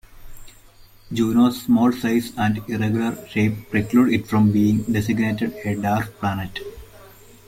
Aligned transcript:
Juno's 1.13 1.61
small 1.61 1.91
size 1.91 2.31
and 2.35 2.57
irregular 2.67 3.23
shape 3.27 3.69
preclude 3.69 4.11
it 4.11 4.27
from 4.27 4.51
being 4.51 4.81
designated 4.91 5.53
a 5.63 5.75
dwarf 5.75 6.11
planet. 6.15 6.57